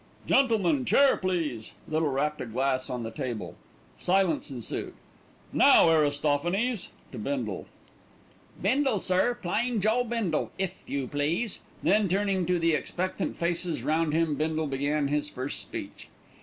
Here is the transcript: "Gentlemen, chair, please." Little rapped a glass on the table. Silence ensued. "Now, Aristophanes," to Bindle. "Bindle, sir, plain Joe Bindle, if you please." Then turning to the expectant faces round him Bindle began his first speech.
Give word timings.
"Gentlemen, 0.25 0.83
chair, 0.83 1.15
please." 1.15 1.73
Little 1.87 2.07
rapped 2.09 2.41
a 2.41 2.47
glass 2.47 2.89
on 2.89 3.03
the 3.03 3.11
table. 3.11 3.53
Silence 3.99 4.49
ensued. 4.49 4.95
"Now, 5.53 5.89
Aristophanes," 5.91 6.89
to 7.11 7.19
Bindle. 7.19 7.67
"Bindle, 8.59 8.99
sir, 8.99 9.37
plain 9.39 9.79
Joe 9.79 10.03
Bindle, 10.03 10.49
if 10.57 10.81
you 10.89 11.05
please." 11.05 11.59
Then 11.83 12.09
turning 12.09 12.47
to 12.47 12.57
the 12.57 12.73
expectant 12.73 13.37
faces 13.37 13.83
round 13.83 14.11
him 14.13 14.33
Bindle 14.33 14.65
began 14.65 15.07
his 15.09 15.29
first 15.29 15.59
speech. 15.61 16.07